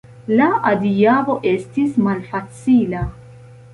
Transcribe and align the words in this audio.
La 0.39 0.45
adiaŭo 0.69 1.35
estis 1.51 1.93
malfacila. 2.07 3.05